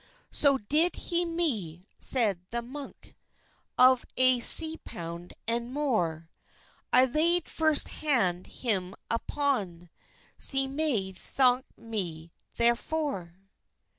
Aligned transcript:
"So 0.31 0.57
did 0.57 0.95
he 0.95 1.25
me," 1.25 1.85
seid 1.99 2.39
the 2.49 2.63
munke, 2.63 3.13
"Of 3.77 4.03
a 4.17 4.39
C 4.39 4.77
pound 4.77 5.33
and 5.47 5.71
more; 5.71 6.27
I 6.91 7.05
layde 7.05 7.47
furst 7.47 7.87
hande 8.01 8.47
hym 8.47 8.95
apon, 9.11 9.91
Ze 10.41 10.67
may 10.67 11.11
thonke 11.13 11.65
me 11.77 12.31
therefore." 12.55 13.35